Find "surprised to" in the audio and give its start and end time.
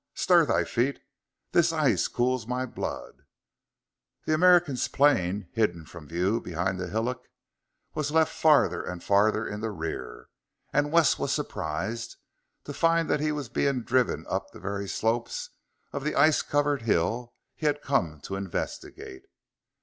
11.31-12.73